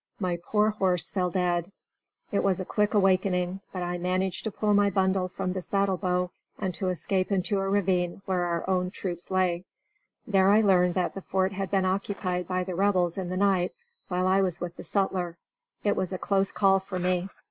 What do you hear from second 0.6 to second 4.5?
horse fell dead. It was a quick awakening, but I managed